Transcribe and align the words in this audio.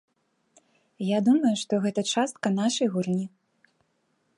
Я 1.07 1.19
думаю, 1.27 1.53
што 1.65 1.73
гэта 1.85 2.01
частка 2.15 2.47
нашай 2.61 2.87
гульні. 2.97 3.27